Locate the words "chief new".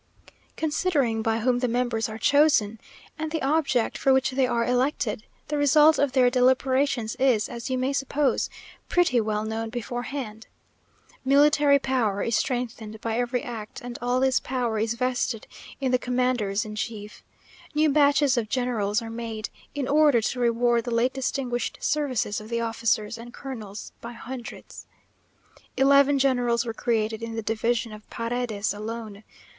16.75-17.87